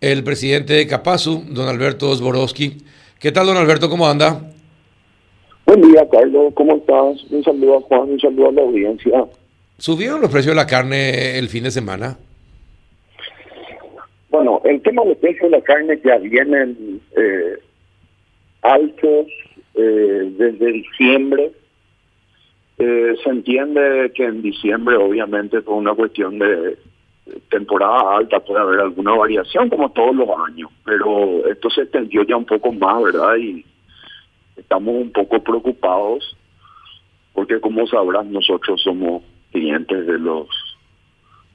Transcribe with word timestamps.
el 0.00 0.22
presidente 0.22 0.74
de 0.74 0.86
Capazu, 0.86 1.44
don 1.48 1.68
Alberto 1.68 2.14
Zborowski. 2.14 2.78
¿Qué 3.18 3.32
tal, 3.32 3.46
don 3.46 3.56
Alberto? 3.56 3.88
¿Cómo 3.88 4.06
anda? 4.06 4.40
Buen 5.66 5.82
día, 5.82 6.08
Carlos. 6.10 6.52
¿Cómo 6.54 6.76
estás? 6.76 7.30
Un 7.30 7.42
saludo 7.44 7.78
a 7.78 7.80
Juan, 7.82 8.10
un 8.10 8.20
saludo 8.20 8.48
a 8.48 8.52
la 8.52 8.62
audiencia. 8.62 9.24
¿Subieron 9.78 10.20
los 10.20 10.30
precios 10.30 10.52
de 10.52 10.60
la 10.60 10.66
carne 10.66 11.38
el 11.38 11.48
fin 11.48 11.64
de 11.64 11.70
semana? 11.70 12.16
Bueno, 14.30 14.60
el 14.64 14.80
tema 14.82 15.02
de 15.02 15.10
los 15.10 15.18
precios 15.18 15.50
de 15.50 15.58
la 15.58 15.62
carne 15.62 16.00
ya 16.04 16.16
vienen 16.18 17.00
eh, 17.16 17.58
altos 18.62 19.26
eh, 19.74 20.32
desde 20.36 20.72
diciembre. 20.72 21.52
Eh, 22.78 23.14
se 23.24 23.30
entiende 23.30 24.12
que 24.14 24.24
en 24.24 24.42
diciembre, 24.42 24.96
obviamente, 24.96 25.60
por 25.62 25.74
una 25.74 25.94
cuestión 25.94 26.38
de 26.38 26.76
temporada 27.50 28.16
alta 28.18 28.40
puede 28.40 28.60
haber 28.60 28.80
alguna 28.80 29.14
variación, 29.14 29.68
como 29.68 29.90
todos 29.90 30.14
los 30.14 30.28
años, 30.46 30.70
pero 30.84 31.46
esto 31.46 31.70
se 31.70 31.82
extendió 31.82 32.22
ya 32.24 32.36
un 32.36 32.44
poco 32.44 32.72
más, 32.72 33.02
¿verdad? 33.02 33.36
Y 33.36 33.64
estamos 34.56 34.94
un 34.94 35.12
poco 35.12 35.42
preocupados 35.42 36.36
porque, 37.32 37.60
como 37.60 37.86
sabrás, 37.86 38.26
nosotros 38.26 38.80
somos 38.82 39.22
clientes 39.52 40.06
de 40.06 40.18
los 40.18 40.48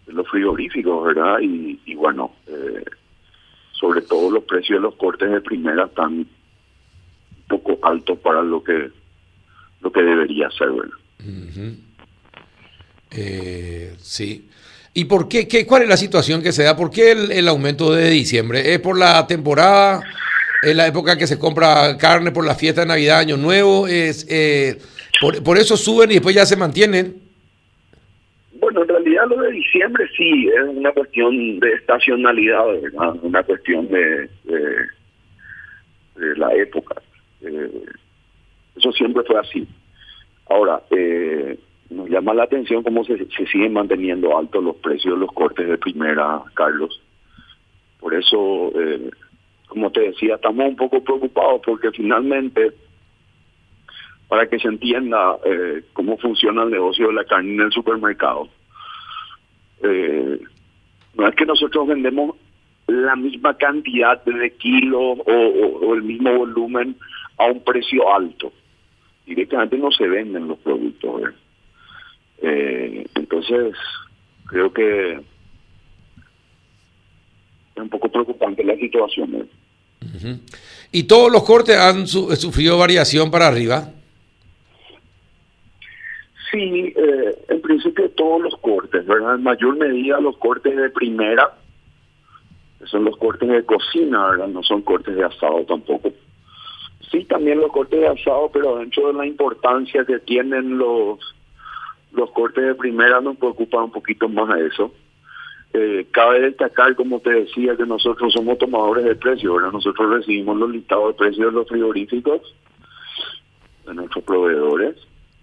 de 0.08 0.14
los 0.14 0.28
frigoríficos, 0.28 1.06
¿verdad? 1.06 1.40
Y, 1.42 1.80
y 1.86 1.96
bueno, 1.96 2.32
eh, 2.48 2.84
sobre 3.72 4.02
todo 4.02 4.32
los 4.32 4.44
precios 4.44 4.80
de 4.80 4.84
los 4.84 4.96
cortes 4.96 5.32
de 5.32 5.42
primera 5.42 5.86
están 5.86 6.14
un 6.14 6.28
poco 7.48 7.78
altos 7.82 8.18
para 8.20 8.42
lo 8.42 8.64
que 8.64 8.92
lo 9.82 9.92
que 9.92 10.02
debería 10.02 10.50
ser, 10.52 10.72
¿verdad? 10.72 10.98
eh, 13.12 13.96
sí. 13.98 14.48
¿Y 14.94 15.06
por 15.06 15.28
qué, 15.28 15.48
qué, 15.48 15.66
cuál 15.66 15.84
es 15.84 15.90
la 15.90 15.98
situación 15.98 16.44
que 16.44 16.52
se 16.52 16.64
da? 16.64 16.76
¿Por 16.76 16.92
qué 16.92 17.12
el, 17.12 17.32
el 17.32 17.48
aumento 17.48 17.94
de 17.94 18.10
diciembre? 18.10 18.74
¿Es 18.74 18.80
por 18.80 18.98
la 18.98 19.26
temporada? 19.26 20.02
¿Es 20.62 20.76
la 20.76 20.88
época 20.88 21.18
que 21.18 21.26
se 21.26 21.40
compra 21.40 21.98
carne 21.98 22.32
por 22.32 22.46
la 22.46 22.56
fiesta 22.56 22.82
de 22.82 22.88
Navidad, 22.88 23.20
Año 23.20 23.36
Nuevo? 23.36 23.88
¿Es, 23.88 24.28
eh, 24.30 24.78
por, 25.20 25.44
por 25.44 25.58
eso 25.58 25.76
suben 25.78 26.12
y 26.12 26.16
después 26.16 26.36
ya 26.36 26.46
se 26.46 26.56
mantienen? 26.56 27.16
Bueno, 28.54 28.84
en 28.84 28.88
realidad 28.88 29.24
lo 29.28 29.42
de 29.42 29.52
diciembre 29.52 30.08
sí 30.16 30.48
es 30.48 30.78
una 30.78 30.92
cuestión 30.92 31.60
de 31.60 31.74
estacionalidad, 31.74 32.66
¿verdad? 32.82 33.16
Una 33.24 33.44
cuestión 33.44 33.88
de, 33.90 34.30
de, 34.46 36.38
la 36.38 36.54
época. 36.54 36.96
Eh, 37.42 37.84
eso 38.78 38.92
siempre 38.94 39.24
fue 39.28 39.40
así. 39.40 39.68
Ahora, 40.50 40.82
eh, 40.92 41.58
nos 41.90 42.10
llama 42.10 42.34
la 42.34 42.44
atención 42.44 42.84
cómo 42.84 43.04
se, 43.04 43.28
siguen 43.52 43.74
manteniendo 43.74 44.38
altos 44.38 44.64
los 44.64 44.76
precios 44.78 45.14
de 45.14 45.20
los 45.20 45.32
cortes 45.32 45.68
de 45.68 45.78
primera, 45.78 46.42
Carlos. 46.54 47.02
Por 48.00 48.14
eso, 48.14 48.72
eh, 48.76 49.10
como 49.68 49.92
te 49.92 50.02
decía, 50.02 50.36
estamos 50.36 50.68
un 50.68 50.76
poco 50.76 51.04
preocupados 51.04 51.62
porque 51.66 51.92
finalmente, 51.92 52.72
para 54.28 54.48
que 54.48 54.60
se 54.60 54.68
entienda 54.68 55.38
eh, 55.46 55.84
cómo 55.94 56.18
funciona 56.18 56.64
el 56.64 56.72
negocio 56.72 57.08
de 57.08 57.14
la 57.14 57.26
carne 57.26 57.54
en 57.54 57.62
el 57.62 57.72
supermercado, 57.72 58.50
eh, 59.84 60.40
no 61.16 61.28
es 61.28 61.36
que 61.36 61.46
nosotros 61.46 61.88
vendemos 61.88 62.36
la 62.88 63.16
misma 63.16 63.56
cantidad 63.56 64.24
de 64.24 64.52
kilos 64.58 65.20
o, 65.26 65.94
el 65.94 66.04
mismo 66.04 66.36
volumen 66.38 66.96
a 67.38 67.46
un 67.46 67.64
precio 67.64 68.14
alto. 68.14 68.52
Directamente 69.26 69.78
no 69.78 69.92
se 69.92 70.08
venden 70.08 70.48
los 70.48 70.60
productos. 70.60 71.34
Eh, 72.44 73.08
entonces, 73.16 73.74
creo 74.48 74.72
que 74.74 75.14
es 75.14 75.22
un 77.82 77.90
poco 77.90 78.10
preocupante 78.10 78.64
la 78.64 78.76
situación. 78.76 79.36
¿eh? 79.36 79.46
Uh 80.02 80.06
-huh. 80.06 80.40
¿Y 80.92 81.04
todos 81.04 81.32
los 81.32 81.44
cortes 81.44 81.78
han 81.78 82.06
su 82.06 82.30
sufrido 82.36 82.78
variación 82.78 83.32
para 83.32 83.48
arriba? 83.48 83.90
Sí, 86.52 86.94
eh, 86.96 87.36
en 87.50 87.62
principio 87.62 88.12
todos 88.12 88.42
los 88.42 88.56
cortes, 88.58 89.06
¿verdad? 89.08 89.36
En 89.36 89.44
mayor 89.44 89.76
medida 89.78 90.20
los 90.20 90.38
cortes 90.38 90.76
de 90.76 90.90
primera, 90.90 91.52
que 92.78 92.86
son 92.86 93.06
los 93.06 93.18
cortes 93.18 93.50
de 93.50 93.66
cocina, 93.66 94.30
¿verdad? 94.30 94.50
No 94.50 94.62
son 94.62 94.84
cortes 94.84 95.16
de 95.16 95.24
asado 95.24 95.66
tampoco. 95.66 96.12
Sí, 97.10 97.26
también 97.26 97.60
los 97.60 97.72
cortes 97.72 98.00
de 98.00 98.08
asado, 98.08 98.52
pero 98.54 98.78
dentro 98.78 99.08
de 99.08 99.14
la 99.14 99.26
importancia 99.26 100.06
que 100.06 100.20
tienen 100.20 100.78
los 100.78 101.18
los 102.14 102.32
cortes 102.32 102.64
de 102.64 102.76
primera 102.76 103.22
nos 103.22 103.38
preocupa 103.38 103.84
un 103.84 103.92
poquito 103.92 104.30
más 104.30 104.60
eso. 104.60 104.94
Eh, 105.74 106.06
cabe 106.12 106.42
destacar, 106.42 106.96
como 106.96 107.20
te 107.20 107.32
decía, 107.32 107.76
que 107.76 107.86
nosotros 107.86 108.32
somos 108.32 108.60
tomadores 108.60 109.06
de 109.06 109.16
precios, 109.16 109.56
¿verdad? 109.56 109.72
Nosotros 109.72 110.18
recibimos 110.18 110.56
los 110.58 110.70
listados 110.70 111.08
de 111.10 111.14
precios 111.18 111.48
de 111.48 111.52
los 111.52 111.68
frigoríficos 111.68 112.42
de 113.88 113.94
nuestros 113.96 114.24
proveedores 114.24 114.96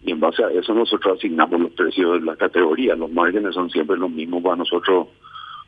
y 0.03 0.12
en 0.12 0.20
base 0.20 0.44
a 0.44 0.50
eso 0.50 0.72
nosotros 0.72 1.19
asignamos 1.19 1.60
los 1.60 1.72
precios 1.72 2.20
de 2.20 2.25
la 2.25 2.36
categoría. 2.36 2.94
Los 2.94 3.10
márgenes 3.10 3.54
son 3.54 3.69
siempre 3.70 3.97
los 3.97 4.10
mismos 4.10 4.42
para 4.42 4.56
nosotros. 4.56 5.09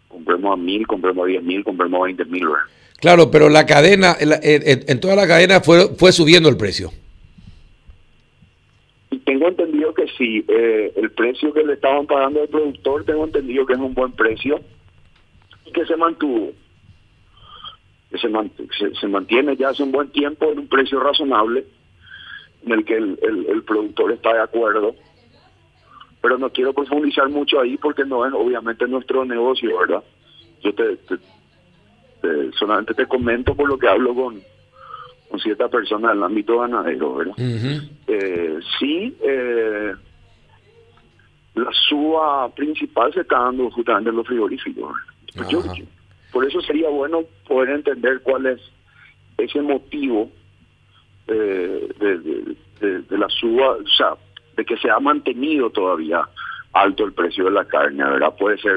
Compremos 0.06 0.52
a 0.52 0.56
mil, 0.56 0.86
compremos 0.86 1.24
a 1.24 1.26
diez 1.26 1.42
mil, 1.42 1.64
compremos 1.64 2.00
a 2.00 2.04
veinte 2.04 2.24
mil, 2.24 2.46
¿verdad? 2.46 2.64
Claro, 3.00 3.30
pero 3.32 3.48
la 3.48 3.66
cadena, 3.66 4.14
en, 4.20 4.30
en, 4.42 4.84
en 4.86 5.00
toda 5.00 5.16
la 5.16 5.26
cadena 5.26 5.60
fue, 5.60 5.88
fue 5.96 6.12
subiendo 6.12 6.48
el 6.48 6.56
precio. 6.56 6.90
Tengo 9.24 9.52
sí, 10.16 10.44
eh, 10.48 10.92
el 10.96 11.10
precio 11.10 11.52
que 11.52 11.62
le 11.64 11.74
estaban 11.74 12.06
pagando 12.06 12.42
al 12.42 12.48
productor, 12.48 13.04
tengo 13.04 13.24
entendido 13.24 13.66
que 13.66 13.74
es 13.74 13.78
un 13.78 13.94
buen 13.94 14.12
precio 14.12 14.60
y 15.66 15.72
que 15.72 15.84
se 15.86 15.96
mantuvo. 15.96 16.52
Que 18.10 18.18
se, 18.18 18.28
mant 18.28 18.52
se, 18.78 18.94
se, 18.94 19.08
mantiene 19.08 19.56
ya 19.56 19.70
hace 19.70 19.82
un 19.82 19.92
buen 19.92 20.10
tiempo 20.10 20.50
en 20.52 20.58
un 20.60 20.68
precio 20.68 21.00
razonable 21.00 21.64
en 22.64 22.72
el 22.72 22.84
que 22.84 22.96
el, 22.96 23.18
el, 23.22 23.46
el, 23.46 23.62
productor 23.62 24.12
está 24.12 24.34
de 24.34 24.40
acuerdo. 24.40 24.94
Pero 26.20 26.38
no 26.38 26.50
quiero 26.50 26.72
profundizar 26.72 27.28
mucho 27.28 27.60
ahí 27.60 27.76
porque 27.76 28.04
no 28.04 28.26
es 28.26 28.32
obviamente 28.32 28.86
nuestro 28.86 29.24
negocio, 29.24 29.78
¿verdad? 29.78 30.04
Yo 30.62 30.72
te, 30.74 30.96
te, 30.98 31.16
te 32.20 32.52
solamente 32.52 32.94
te 32.94 33.06
comento 33.06 33.54
por 33.54 33.68
lo 33.68 33.78
que 33.78 33.88
hablo 33.88 34.14
con, 34.14 34.40
con 35.28 35.40
cierta 35.40 35.68
persona 35.68 36.10
del 36.10 36.22
ámbito 36.22 36.58
ganadero, 36.58 37.14
¿verdad? 37.14 37.34
Uh 37.38 37.42
-huh. 37.42 37.88
eh, 38.06 38.58
sí, 38.78 39.16
eh, 39.22 39.94
suba 41.72 42.48
principal 42.54 43.12
se 43.12 43.20
está 43.20 43.38
dando 43.38 43.70
justamente 43.70 44.10
en 44.10 44.16
los 44.16 44.26
frigoríficos. 44.26 44.92
Pues 45.34 45.48
yo, 45.48 45.62
por 46.32 46.46
eso 46.46 46.60
sería 46.62 46.88
bueno 46.88 47.22
poder 47.46 47.70
entender 47.70 48.20
cuál 48.22 48.46
es 48.46 48.60
ese 49.38 49.60
motivo 49.60 50.30
eh, 51.28 51.88
de, 51.98 52.18
de, 52.18 52.56
de, 52.80 53.02
de, 53.02 53.18
la 53.18 53.28
suba, 53.28 53.72
o 53.72 53.88
sea, 53.96 54.14
de 54.56 54.64
que 54.64 54.76
se 54.76 54.90
ha 54.90 54.98
mantenido 54.98 55.70
todavía 55.70 56.28
alto 56.72 57.04
el 57.04 57.12
precio 57.12 57.44
de 57.44 57.50
la 57.50 57.64
carne, 57.64 58.02
¿verdad? 58.04 58.34
Puede 58.38 58.58
ser 58.58 58.76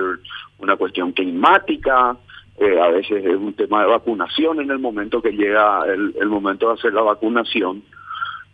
una 0.60 0.76
cuestión 0.76 1.12
climática, 1.12 2.18
eh, 2.58 2.80
a 2.80 2.90
veces 2.90 3.26
es 3.26 3.36
un 3.36 3.54
tema 3.54 3.82
de 3.82 3.88
vacunación 3.88 4.62
en 4.62 4.72
el 4.72 4.80
momento 4.80 5.22
que 5.22 5.32
llega 5.32 5.86
el, 5.86 6.16
el, 6.20 6.28
momento 6.28 6.68
de 6.68 6.74
hacer 6.76 6.94
la 6.94 7.02
vacunación. 7.02 7.84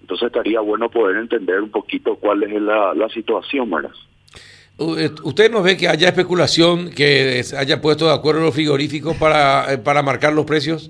Entonces 0.01 0.27
estaría 0.27 0.59
bueno 0.59 0.89
poder 0.89 1.17
entender 1.17 1.61
un 1.61 1.69
poquito 1.69 2.15
cuál 2.15 2.43
es 2.43 2.61
la, 2.61 2.93
la 2.95 3.09
situación, 3.09 3.69
¿verdad? 3.69 3.91
¿Usted 4.81 5.51
no 5.51 5.61
ve 5.61 5.77
que 5.77 5.87
haya 5.87 6.09
especulación, 6.09 6.89
que 6.89 7.43
se 7.43 7.55
haya 7.57 7.81
puesto 7.81 8.07
de 8.07 8.13
acuerdo 8.13 8.41
los 8.41 8.55
frigoríficos 8.55 9.15
para, 9.17 9.73
eh, 9.73 9.77
para 9.77 10.01
marcar 10.01 10.33
los 10.33 10.45
precios? 10.45 10.89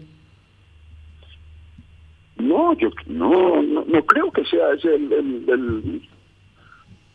No, 2.37 2.73
yo 2.77 2.89
no, 3.07 3.61
no, 3.61 3.83
no 3.85 4.05
creo 4.05 4.31
que 4.31 4.45
sea 4.45 4.73
ese 4.73 4.95
el, 4.95 5.11
el, 5.11 5.49
el 5.49 6.09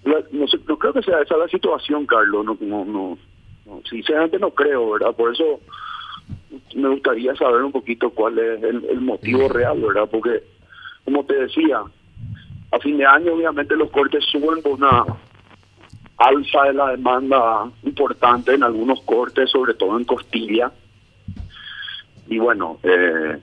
la, 0.04 0.22
no, 0.30 0.46
sé, 0.46 0.58
no 0.68 0.78
creo 0.78 0.92
que 0.92 1.02
sea 1.02 1.20
esa 1.22 1.36
la 1.36 1.48
situación, 1.48 2.06
Carlos. 2.06 2.44
No, 2.44 2.56
no, 2.60 2.84
no, 2.84 3.18
no, 3.64 3.80
sinceramente 3.88 4.38
no 4.38 4.50
creo, 4.50 4.92
¿verdad? 4.92 5.16
Por 5.16 5.32
eso 5.32 5.60
me 6.74 6.88
gustaría 6.90 7.34
saber 7.36 7.62
un 7.62 7.72
poquito 7.72 8.10
cuál 8.10 8.38
es 8.38 8.62
el, 8.62 8.84
el 8.84 9.00
motivo 9.00 9.48
real, 9.48 9.80
¿verdad? 9.80 10.08
Porque, 10.10 10.42
como 11.04 11.24
te 11.24 11.34
decía, 11.34 11.80
a 12.70 12.78
fin 12.80 12.98
de 12.98 13.06
año 13.06 13.34
obviamente 13.34 13.74
los 13.76 13.90
cortes 13.90 14.24
suben 14.30 14.62
por 14.62 14.72
una 14.72 15.04
alza 16.18 16.62
de 16.64 16.72
la 16.72 16.90
demanda 16.90 17.70
importante 17.82 18.54
en 18.54 18.62
algunos 18.62 19.02
cortes, 19.02 19.50
sobre 19.50 19.74
todo 19.74 19.98
en 19.98 20.04
costilla. 20.04 20.72
Y 22.28 22.38
bueno, 22.38 22.78
eh, 22.82 23.38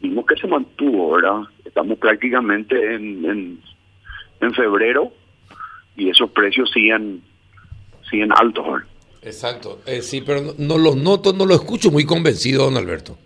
vimos 0.00 0.26
que 0.26 0.36
se 0.36 0.46
mantuvo, 0.46 1.12
¿verdad? 1.12 1.42
Estamos 1.64 1.98
prácticamente 1.98 2.94
en, 2.94 3.24
en, 3.24 3.60
en 4.40 4.54
febrero 4.54 5.12
y 5.96 6.10
esos 6.10 6.30
precios 6.30 6.70
siguen, 6.72 7.22
siguen 8.10 8.32
altos, 8.32 8.64
¿verdad? 8.64 8.88
Exacto, 9.20 9.80
eh, 9.84 10.00
sí, 10.00 10.22
pero 10.24 10.40
no, 10.40 10.54
no 10.58 10.78
los 10.78 10.96
noto, 10.96 11.32
no 11.32 11.44
lo 11.44 11.54
escucho 11.54 11.90
muy 11.90 12.04
convencido, 12.04 12.64
don 12.64 12.76
Alberto. 12.76 13.18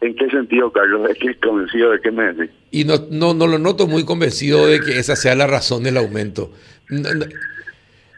¿En 0.00 0.14
qué 0.16 0.28
sentido, 0.30 0.72
Carlos? 0.72 1.10
¿Es 1.10 1.18
que 1.18 1.38
convencido 1.38 1.90
de 1.90 2.00
qué 2.00 2.10
me 2.10 2.32
decís? 2.32 2.50
Y 2.70 2.84
no, 2.84 2.94
no, 3.10 3.34
no 3.34 3.46
lo 3.46 3.58
noto 3.58 3.86
muy 3.86 4.04
convencido 4.04 4.66
de 4.66 4.80
que 4.80 4.98
esa 4.98 5.14
sea 5.14 5.34
la 5.34 5.46
razón 5.46 5.82
del 5.82 5.98
aumento. 5.98 6.52
No, 6.90 7.08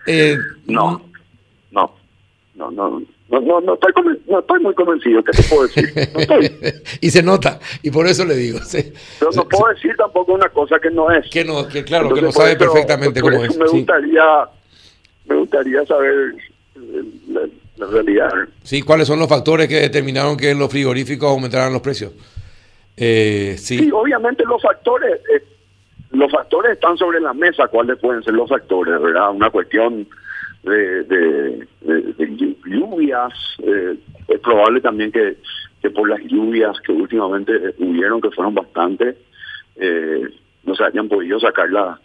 eh, 0.07 0.37
no, 0.67 1.03
no, 1.71 1.95
no, 2.55 2.71
no, 2.71 3.03
No, 3.29 3.41
no, 3.41 3.61
no, 3.61 3.75
estoy, 3.75 3.93
no 4.27 4.41
estoy 4.41 4.61
muy 4.61 4.75
convencido, 4.75 5.23
¿qué 5.25 5.33
te 5.33 5.43
puedo 5.45 5.63
decir? 5.63 5.93
No 6.13 6.21
estoy. 6.21 6.51
y 7.01 7.11
se 7.11 7.23
nota, 7.23 7.61
y 7.83 7.91
por 7.91 8.07
eso 8.07 8.25
le 8.25 8.35
digo. 8.35 8.59
Pero 9.19 9.31
no 9.35 9.49
puedo 9.49 9.73
decir 9.73 9.95
tampoco 9.97 10.33
una 10.33 10.49
cosa 10.49 10.79
que 10.79 10.91
no 10.91 11.11
es. 11.11 11.29
Que 11.31 11.45
no, 11.45 11.67
que 11.69 11.85
claro, 11.85 12.15
que 12.15 12.23
no 12.23 12.33
sabe 12.33 12.57
perfectamente 12.57 13.21
cómo 13.21 13.43
es. 13.45 13.57
Me 13.57 13.69
gustaría, 13.69 14.25
me 15.27 15.37
gustaría 15.37 15.87
saber 15.87 16.35
la, 17.29 17.87
realidad. 17.87 18.31
Sí, 18.63 18.83
¿cuáles 18.83 19.09
son 19.09 19.19
los 19.19 19.29
factores 19.29 19.69
que 19.69 19.81
determinaron 19.81 20.37
que 20.37 20.55
los 20.55 20.71
frigoríficos 20.71 21.29
aumentaran 21.29 21.73
los 21.73 21.83
precios? 21.83 22.13
Eh, 22.97 23.57
sí. 23.59 23.91
obviamente 23.91 24.45
los 24.45 24.61
factores, 24.63 25.21
eh, 25.35 25.43
los 26.13 26.31
factores 26.31 26.73
están 26.73 26.97
sobre 26.97 27.21
la 27.21 27.33
mesa, 27.33 27.69
cuáles 27.69 27.99
pueden 27.99 28.23
ser 28.23 28.35
los 28.35 28.49
factores, 28.49 29.01
¿verdad? 29.01 29.31
Una 29.31 29.51
cuestión 29.51 30.07
de, 30.63 31.67
lluvias, 32.67 33.33
eh, 33.59 33.97
es 34.29 34.41
probable 34.41 34.81
también 34.81 35.11
que, 35.11 35.37
que, 35.81 35.91
por 35.91 36.09
las 36.09 36.21
lluvias 36.25 36.79
que 36.81 36.93
últimamente 36.93 37.53
hubieron, 37.79 38.21
que 38.21 38.31
fueron 38.31 38.55
bastante, 38.55 39.17
eh, 39.77 40.29
no 40.65 40.75
se 40.75 40.85
hayan 40.85 41.09
podido 41.09 41.41
sacar 41.41 41.71
las, 41.71 41.99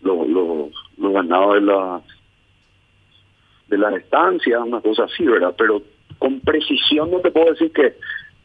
los, 0.00 0.26
los, 0.28 1.12
ganados 1.12 1.54
de 1.54 1.60
las 1.60 2.02
de 3.68 3.78
las 3.78 3.94
estancias, 3.94 4.62
una 4.64 4.80
cosa 4.80 5.04
así, 5.04 5.24
¿verdad? 5.24 5.54
Pero 5.58 5.82
con 6.18 6.40
precisión 6.40 7.10
no 7.10 7.18
te 7.18 7.32
puedo 7.32 7.50
decir 7.50 7.72
que 7.72 7.96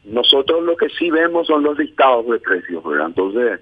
nosotros 0.04 0.64
lo 0.64 0.76
que 0.76 0.88
sí 0.88 1.10
vemos 1.10 1.46
son 1.46 1.62
los 1.62 1.78
listados 1.78 2.26
de 2.26 2.40
precios, 2.40 2.82
¿verdad? 2.82 3.06
Entonces, 3.06 3.60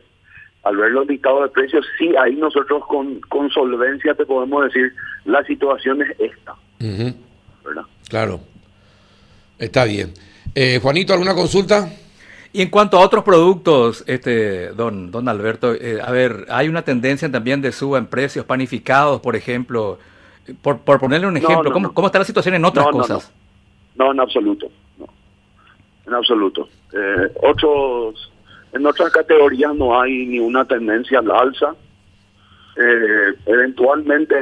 al 0.63 0.77
ver 0.77 0.91
los 0.91 1.07
dictados 1.07 1.43
de 1.43 1.49
precios, 1.49 1.87
sí, 1.99 2.15
ahí 2.17 2.37
nosotros 2.37 2.85
con, 2.87 3.21
con 3.21 3.51
solvencia 3.51 4.15
te 4.15 4.27
podemos 4.27 4.65
decir, 4.65 4.93
la 5.25 5.43
situación 5.45 6.03
es 6.03 6.11
esta. 6.19 6.55
¿verdad? 7.65 7.85
Claro, 8.09 8.41
está 9.59 9.85
bien. 9.85 10.13
Eh, 10.55 10.79
Juanito, 10.83 11.13
¿alguna 11.13 11.35
consulta? 11.35 11.89
Y 12.53 12.63
en 12.63 12.71
cuanto 12.71 12.99
a 12.99 13.01
otros 13.01 13.23
productos, 13.23 14.03
este, 14.07 14.71
don, 14.73 15.11
don 15.11 15.29
Alberto, 15.29 15.73
eh, 15.73 16.01
a 16.05 16.11
ver, 16.11 16.47
hay 16.51 16.69
una 16.69 16.83
tendencia 16.83 17.31
también 17.31 17.63
de 17.63 17.71
suba 17.71 17.99
en 17.99 18.07
precios 18.07 18.45
panificados, 18.45 19.21
por 19.21 19.37
ejemplo. 19.37 19.99
Por, 20.63 20.81
por 20.81 20.99
ponerle 20.99 21.29
un 21.29 21.37
ejemplo, 21.37 21.71
¿cómo, 21.71 21.95
¿cómo, 21.95 22.09
está 22.09 22.19
la 22.19 22.25
situación 22.25 22.57
en 22.57 22.65
otras 22.65 22.89
cosas? 22.89 23.33
No, 23.95 24.11
en 24.11 24.19
absoluto. 24.19 24.67
En 26.07 26.15
absoluto. 26.15 26.69
Eh, 26.93 27.33
otros 27.41 28.33
en 28.73 28.87
otras 28.87 29.11
categorías 29.11 29.75
no 29.75 30.01
hay 30.01 30.27
ni 30.27 30.39
una 30.39 30.65
tendencia 30.65 31.19
al 31.19 31.31
alza. 31.31 31.75
Eh, 32.77 33.35
eventualmente 33.47 34.35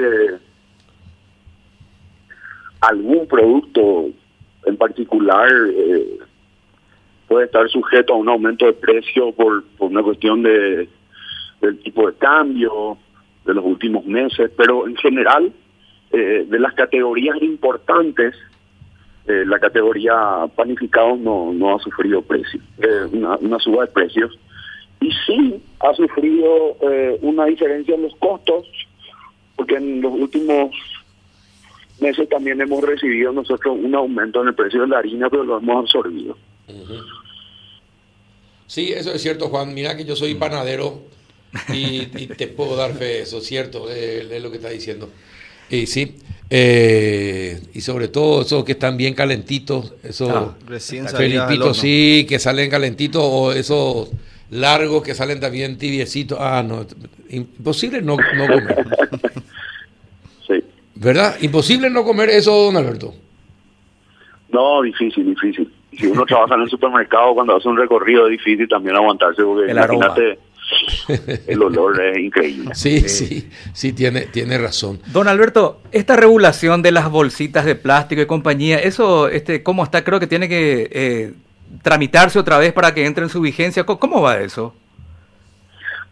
algún 2.80 3.26
producto 3.26 4.10
en 4.64 4.76
particular 4.76 5.48
eh, 5.70 6.19
puede 7.26 7.46
estar 7.46 7.69
sujeto 7.69 8.12
a 8.12 8.16
un 8.16 8.28
aumento 8.28 8.66
de 8.66 8.75
precio 8.75 9.32
por, 9.32 9.64
por 9.76 9.90
una 9.90 10.02
cuestión 10.02 10.42
de 10.42 10.88
del 11.60 11.78
tipo 11.81 12.06
de 12.06 12.16
cambio 12.16 12.98
de 13.44 13.54
los 13.54 13.64
últimos 13.64 14.04
meses, 14.04 14.50
pero 14.56 14.86
en 14.86 14.96
general 14.96 15.52
eh, 16.12 16.46
de 16.48 16.58
las 16.58 16.74
categorías 16.74 17.40
importantes 17.42 18.34
eh, 19.28 19.44
la 19.44 19.58
categoría 19.58 20.14
panificados 20.56 21.19
no, 21.19 21.52
no 21.52 21.76
ha 21.76 21.78
sufrido 21.80 22.22
precios, 22.22 22.64
eh, 22.78 23.04
una, 23.12 23.58
suba 23.58 23.84
de 23.84 23.92
precios. 23.92 24.38
Y 25.00 25.10
sí 25.26 25.62
ha 25.80 25.92
sufrido 25.92 26.78
eh, 26.80 27.19
una 27.20 27.44
diferencia 27.44 27.94
en 27.94 28.04
los 28.04 28.16
costos, 28.16 28.66
porque 29.54 29.76
en 29.76 30.00
los 30.00 30.14
últimos 30.14 30.70
meses 32.00 32.26
también 32.30 32.58
hemos 32.62 32.82
recibido 32.82 33.30
nosotros 33.30 33.76
un 33.78 33.94
aumento 33.94 34.40
en 34.40 34.48
el 34.48 34.54
precio 34.54 34.80
de 34.80 34.88
la 34.88 34.98
harina, 35.00 35.28
pero 35.28 35.44
lo 35.44 35.58
hemos 35.58 35.84
absorbido. 35.84 36.34
Sí, 38.66 38.92
eso 38.92 39.12
es 39.12 39.20
cierto, 39.20 39.48
Juan. 39.48 39.74
Mira 39.74 39.94
que 39.94 40.06
yo 40.06 40.16
soy 40.16 40.36
panadero 40.36 41.02
y, 41.69 42.06
te 42.38 42.46
puedo 42.46 42.76
dar 42.76 42.94
fe 42.94 43.04
de 43.04 43.20
eso, 43.20 43.42
cierto, 43.42 43.90
es 43.90 44.42
lo 44.42 44.50
que 44.50 44.56
está 44.56 44.70
diciendo. 44.70 45.10
Y 45.69 45.86
sí, 45.86 46.16
eh, 46.50 47.60
y 47.74 47.80
sobre 47.80 48.08
todo 48.08 48.42
esos 48.42 48.64
que 48.64 48.72
están 48.72 48.96
bien 48.96 49.14
calentitos, 49.14 49.94
esos 50.02 50.30
ah, 50.30 50.54
felipitos, 51.14 51.76
sí, 51.76 52.24
que 52.28 52.38
salen 52.38 52.70
calentitos, 52.70 53.22
o 53.24 53.52
esos 53.52 54.10
largos 54.50 55.02
que 55.02 55.14
salen 55.14 55.40
también 55.40 55.76
tibiecitos. 55.76 56.38
Ah, 56.40 56.64
no, 56.66 56.86
imposible 57.30 58.00
no, 58.00 58.16
no 58.16 58.46
comer. 58.46 58.86
Sí. 60.46 60.64
¿Verdad? 60.94 61.36
Imposible 61.42 61.90
no 61.90 62.04
comer 62.04 62.30
eso, 62.30 62.50
don 62.50 62.76
Alberto. 62.78 63.12
No, 64.50 64.80
difícil, 64.80 65.26
difícil. 65.26 65.70
Si 65.92 66.06
uno 66.06 66.24
trabaja 66.24 66.54
en 66.54 66.62
el 66.62 66.70
supermercado 66.70 67.34
cuando 67.34 67.56
hace 67.56 67.68
un 67.68 67.76
recorrido 67.76 68.26
es 68.26 68.30
difícil 68.30 68.66
también 68.66 68.96
aguantarse, 68.96 69.42
porque 69.42 69.70
imagínate 69.70 70.38
el 71.47 71.62
olor 71.62 72.00
es 72.03 72.19
increíble. 72.19 72.75
Sí, 72.75 73.00
sí, 73.09 73.49
sí, 73.73 73.93
tiene, 73.93 74.23
tiene 74.23 74.59
razón. 74.59 75.00
Don 75.12 75.29
Alberto, 75.29 75.81
esta 75.93 76.17
regulación 76.17 76.82
de 76.82 76.93
las 76.93 77.11
bolsitas 77.11 77.65
de 77.65 77.75
plástico 77.75 78.23
y 78.23 78.26
compañía, 78.26 78.79
eso, 78.79 79.29
este, 79.29 79.62
¿cómo 79.62 79.85
está? 79.85 80.05
Creo 80.05 80.20
que 80.20 80.26
tiene 80.26 80.49
que 80.49 80.88
eh, 80.93 81.32
tramitarse 81.82 82.38
otra 82.38 82.59
vez 82.59 82.73
para 82.73 82.93
que 82.94 83.06
entre 83.06 83.25
en 83.25 83.31
su 83.31 83.41
vigencia. 83.41 83.85
¿Cómo, 83.85 84.20
va 84.20 84.38
eso? 84.38 84.75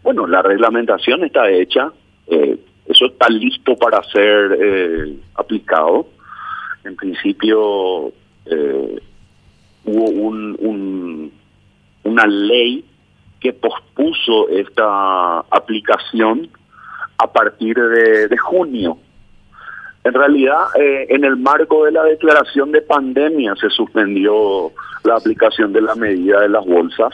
Bueno, 0.03 0.25
la 0.25 0.41
reglamentación 0.41 1.23
está 1.23 1.49
hecha, 1.49 1.91
eh, 2.27 2.57
eso 2.87 3.05
está 3.07 3.29
listo 3.29 3.75
para 3.75 4.01
ser 4.03 4.57
eh, 4.59 5.13
aplicado. 5.35 6.07
En 6.83 6.95
principio 6.95 8.13
hubo 9.83 10.09
un, 10.09 11.31
una 12.03 12.25
ley 12.25 12.85
que 13.39 13.53
pospuso 13.53 14.49
esta 14.49 15.39
aplicación 15.39 16.49
a 17.17 17.31
partir 17.31 17.75
de, 17.75 18.37
junio. 18.37 18.97
En 20.03 20.13
realidad, 20.13 20.67
eh, 20.79 21.07
en 21.09 21.25
el 21.25 21.35
marco 21.35 21.85
de 21.85 21.91
la 21.91 22.03
declaración 22.03 22.71
de 22.71 22.81
pandemia 22.81 23.55
se 23.55 23.69
suspendió 23.69 24.71
la 25.03 25.15
aplicación 25.15 25.73
de 25.73 25.81
la 25.81 25.95
medida 25.95 26.41
de 26.41 26.49
las 26.49 26.65
bolsas. 26.65 27.13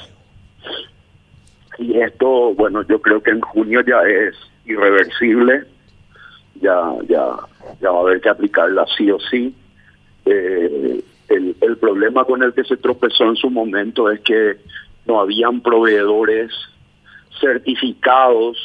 Y 1.80 2.00
esto, 2.00 2.54
bueno, 2.54 2.84
yo 2.84 3.02
creo 3.02 3.22
que 3.22 3.32
en 3.32 3.42
junio 3.42 3.82
ya 3.82 4.02
es 4.04 4.36
irreversible, 4.66 5.64
ya, 6.62 6.94
ya, 7.08 7.36
ya 7.82 7.92
va 7.92 7.98
a 7.98 8.02
haber 8.02 8.22
que 8.22 8.30
aplicarla 8.30 8.86
sí 8.96 9.10
o 9.10 9.20
sí. 9.20 9.56
Eh, 10.26 11.04
el, 11.30 11.56
el 11.62 11.78
problema 11.78 12.26
con 12.26 12.44
el 12.44 12.54
que 12.54 12.64
se 12.64 12.78
tropezó 12.78 13.24
en 13.26 13.36
su 13.36 13.50
momento 13.50 14.12
es 14.12 14.20
que 14.22 14.58
no 15.06 15.20
habían 15.20 15.62
proveedores 15.62 16.52
certificados 17.40 18.58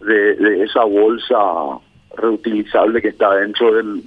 de, 0.00 0.64
esa 0.64 0.84
bolsa 0.84 1.36
reutilizable 2.16 3.02
que 3.02 3.08
está 3.08 3.34
dentro 3.34 3.74
del, 3.74 4.04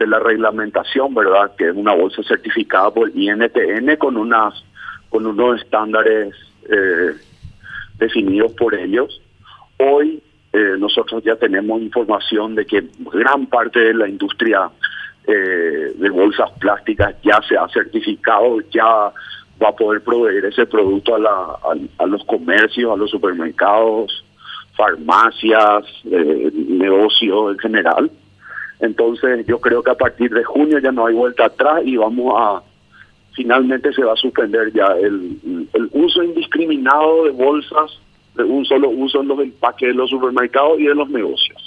de 0.00 0.06
la 0.06 0.18
reglamentación, 0.18 1.14
¿verdad? 1.14 1.54
Que 1.56 1.68
es 1.68 1.76
una 1.76 1.94
bolsa 1.94 2.22
certificada 2.22 2.90
por 2.90 3.10
INTN 3.14 3.96
con 3.98 4.16
unas 4.16 4.54
con 5.10 5.26
unos 5.26 5.60
estándares 5.60 6.34
eh, 6.70 7.14
definidos 7.98 8.52
por 8.52 8.74
ellos. 8.74 9.20
Hoy 9.78 10.22
eh, 10.52 10.76
nosotros 10.78 11.22
ya 11.22 11.36
tenemos 11.36 11.82
información 11.82 12.54
de 12.54 12.64
que 12.64 12.88
gran 13.12 13.46
parte 13.46 13.80
de 13.80 13.94
la 13.94 14.08
industria 14.08 14.70
eh, 15.26 15.92
de 15.94 16.10
bolsas 16.10 16.50
plásticas 16.58 17.14
ya 17.22 17.40
se 17.46 17.56
ha 17.58 17.68
certificado, 17.68 18.60
ya 18.70 19.12
va 19.62 19.68
a 19.68 19.76
poder 19.76 20.02
proveer 20.02 20.46
ese 20.46 20.66
producto 20.66 21.14
a, 21.14 21.18
la, 21.18 21.58
a, 21.98 22.06
los 22.06 22.24
comercios, 22.24 22.92
a 22.92 22.96
los 22.96 23.10
supermercados, 23.10 24.24
farmacias, 24.76 25.84
eh, 26.10 26.50
negocios 26.54 27.52
en 27.52 27.58
general. 27.58 28.10
Entonces 28.80 29.46
yo 29.46 29.60
creo 29.60 29.82
que 29.82 29.90
a 29.90 29.96
partir 29.96 30.30
de 30.30 30.44
junio 30.44 30.78
ya 30.78 30.92
no 30.92 31.06
hay 31.06 31.14
vuelta 31.14 31.46
atrás 31.46 31.82
y 31.84 31.96
vamos 31.96 32.34
a, 32.36 32.62
finalmente 33.32 33.92
se 33.92 34.02
va 34.02 34.14
a 34.14 34.16
suspender 34.16 34.72
ya 34.72 34.86
el, 34.98 35.68
el 35.74 35.90
uso 35.92 36.22
indiscriminado 36.22 37.24
de 37.24 37.30
bolsas 37.30 38.00
de 38.34 38.44
un 38.44 38.64
solo 38.64 38.88
uso 38.88 39.20
en 39.20 39.28
los 39.28 39.40
empaques 39.40 39.88
de 39.88 39.94
los 39.94 40.08
supermercados 40.08 40.78
y 40.78 40.84
de 40.84 40.94
los 40.94 41.10
negocios. 41.10 41.59